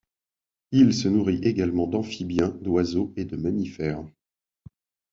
Il 0.71 0.95
se 0.95 1.07
nourrit 1.07 1.41
également 1.43 1.85
d'amphibiens, 1.85 2.57
d'oiseaux 2.61 3.13
et 3.17 3.23
de 3.23 3.35
mammifères. 3.37 4.03